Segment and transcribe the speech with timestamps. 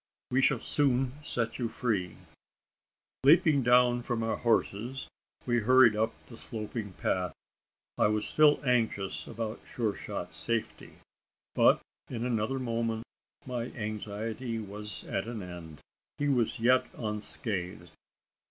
[0.31, 2.17] we shall soon set you free!"
[3.23, 5.07] Leaping down from our horses,
[5.45, 7.35] we hurried up the sloping path.
[7.99, 10.95] I was still anxious about Sure shot's safety;
[11.53, 13.03] but in another moment,
[13.45, 15.81] my anxiety was at an end.
[16.17, 17.91] He was yet unscathed.